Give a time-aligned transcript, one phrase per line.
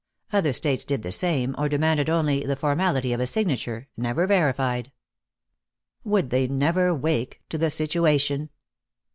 [0.33, 4.91] Other states did the same, or demanded only the formality of a signature, never verified.
[6.03, 8.49] Would they never wake to the situation?